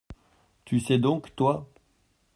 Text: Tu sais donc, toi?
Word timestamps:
Tu 0.65 0.79
sais 0.79 0.97
donc, 0.97 1.35
toi? 1.35 1.69